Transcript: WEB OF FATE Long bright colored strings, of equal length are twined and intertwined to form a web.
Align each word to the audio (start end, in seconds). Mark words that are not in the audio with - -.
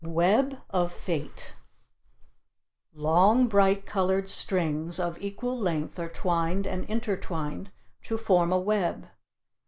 WEB 0.03 0.57
OF 0.71 0.91
FATE 0.91 1.53
Long 2.91 3.45
bright 3.45 3.85
colored 3.85 4.27
strings, 4.29 4.99
of 4.99 5.21
equal 5.21 5.55
length 5.55 5.99
are 5.99 6.09
twined 6.09 6.65
and 6.65 6.85
intertwined 6.85 7.69
to 8.05 8.17
form 8.17 8.51
a 8.51 8.57
web. 8.59 9.07